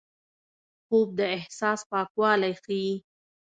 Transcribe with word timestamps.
خوب 0.85 1.07
د 1.19 1.21
احساس 1.37 1.79
پاکوالی 1.91 2.53
ښيي 2.63 2.93